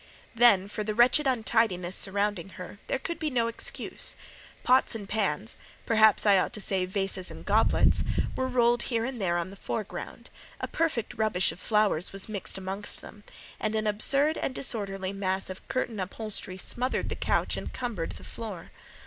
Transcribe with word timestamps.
Then, 0.33 0.67
for 0.67 0.83
the 0.83 0.95
wretched 0.95 1.27
untidiness 1.27 1.95
surrounding 1.95 2.49
her, 2.57 2.79
there 2.87 2.97
could 2.97 3.19
be 3.19 3.29
no 3.29 3.45
excuse. 3.45 4.15
Pots 4.63 4.95
and 4.95 5.07
pans—perhaps 5.07 6.25
I 6.25 6.39
ought 6.39 6.53
to 6.53 6.59
say 6.59 6.85
vases 6.85 7.29
and 7.29 7.45
goblets—were 7.45 8.47
rolled 8.47 8.81
here 8.89 9.05
and 9.05 9.21
there 9.21 9.37
on 9.37 9.51
the 9.51 9.55
foreground; 9.55 10.31
a 10.59 10.67
perfect 10.67 11.13
rubbish 11.17 11.51
of 11.51 11.59
flowers 11.59 12.11
was 12.11 12.27
mixed 12.27 12.57
amongst 12.57 13.01
them, 13.03 13.23
and 13.59 13.75
an 13.75 13.85
absurd 13.85 14.39
and 14.39 14.55
disorderly 14.55 15.13
mass 15.13 15.51
of 15.51 15.67
curtain 15.67 15.99
upholstery 15.99 16.57
smothered 16.57 17.09
the 17.09 17.15
couch 17.15 17.55
and 17.55 17.71
cumbered 17.71 18.13
the 18.13 18.23
floor. 18.23 18.71